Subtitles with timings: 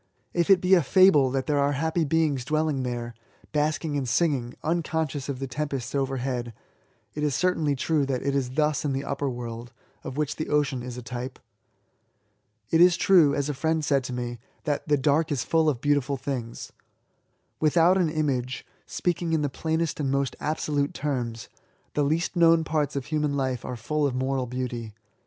[0.33, 3.13] If it be a fable that there are happy beings dwelling there,
[3.51, 6.53] basking and singing, unconscious of the tempests oyerhead,
[7.13, 9.71] it is certainly true that it is thus in the upper world,
[10.03, 11.37] of which the ocean is a type.
[12.71, 15.81] It is true, as a fiiend said to me, that" the dark is ftdl of
[15.81, 16.71] beautiful things.^'
[17.59, 21.47] Without an image, speaking in the plainest and most absolute terms,
[21.93, 24.95] the least known parts of human life are full of moral beauty.